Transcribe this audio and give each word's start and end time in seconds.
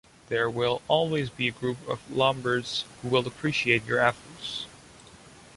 There 0.29 0.49
will 0.49 0.81
always 0.87 1.29
be 1.29 1.47
a 1.47 1.51
group 1.51 1.77
of 1.87 1.99
Lombards 2.09 2.85
who 3.03 3.09
will 3.09 3.27
appreciate 3.27 3.85
your 3.85 3.99
efforts. 3.99 4.65